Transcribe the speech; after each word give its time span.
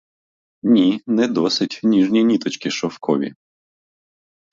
Ні, 0.63 0.99
не 1.09 1.27
досить 1.27 1.79
ніжні 1.83 2.23
ниточки 2.23 2.69
шовкові! 2.71 3.33